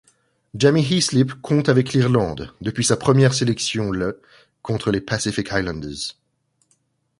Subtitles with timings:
[0.55, 4.19] Jamie Heaslip compte avec l'Irlande depuis sa première sélection le
[4.63, 6.17] contre les Pacific Islanders.